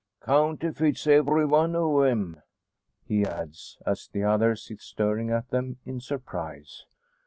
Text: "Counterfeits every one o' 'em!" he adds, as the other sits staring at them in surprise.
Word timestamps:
"Counterfeits 0.23 1.05
every 1.05 1.45
one 1.45 1.75
o' 1.75 1.99
'em!" 2.01 2.41
he 3.05 3.23
adds, 3.23 3.77
as 3.85 4.07
the 4.07 4.23
other 4.23 4.55
sits 4.55 4.85
staring 4.85 5.29
at 5.29 5.51
them 5.51 5.77
in 5.85 5.99
surprise. 5.99 6.85